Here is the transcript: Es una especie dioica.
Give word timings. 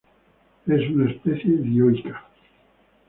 Es 0.65 0.89
una 0.89 1.11
especie 1.11 1.57
dioica. 1.57 2.25